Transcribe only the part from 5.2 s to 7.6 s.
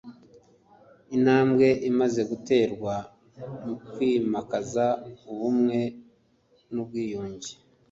ubumwe n’bwiyunge